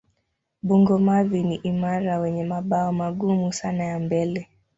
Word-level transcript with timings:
Bungo-mavi 0.63 1.43
ni 1.43 1.55
imara 1.55 2.19
wenye 2.19 2.43
mabawa 2.43 2.91
magumu 2.93 3.53
sana 3.53 3.83
ya 3.83 3.99
mbele. 3.99 4.47